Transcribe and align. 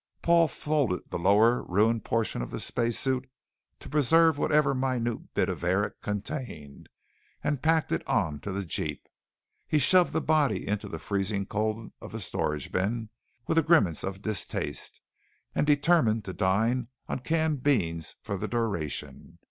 Paul 0.23 0.47
folded 0.47 1.11
the 1.11 1.19
lower, 1.19 1.61
ruined 1.61 2.03
portion 2.03 2.41
of 2.41 2.49
the 2.49 2.59
space 2.59 2.97
suit 2.97 3.29
to 3.77 3.87
preserve 3.87 4.39
whatever 4.39 4.73
minute 4.73 5.35
bit 5.35 5.47
of 5.47 5.63
air 5.63 5.83
it 5.83 5.93
contained, 6.01 6.89
and 7.43 7.61
packed 7.61 7.91
it 7.91 8.01
onto 8.07 8.51
the 8.51 8.65
jeep. 8.65 9.07
He 9.67 9.77
shoved 9.77 10.11
the 10.11 10.19
body 10.19 10.67
into 10.67 10.87
the 10.89 10.97
freezing 10.97 11.45
cold 11.45 11.91
of 12.01 12.13
the 12.13 12.19
storage 12.19 12.71
bin 12.71 13.11
with 13.45 13.59
a 13.59 13.61
grimace 13.61 14.03
of 14.03 14.23
distaste 14.23 15.01
and 15.53 15.67
determined 15.67 16.25
to 16.25 16.33
dine 16.33 16.87
on 17.07 17.19
canned 17.19 17.61
beans 17.61 18.15
for 18.23 18.37
the 18.37 18.47
duration. 18.47 19.37